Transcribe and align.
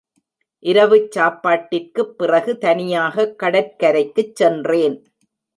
இரவுச் 0.65 1.11
சாப்பாட்டிற்குப் 1.11 2.17
பிறகு 2.17 2.57
தனியாகக் 2.57 3.35
கடற்கரைக்குச் 3.43 4.35
சென்றேன். 4.35 4.97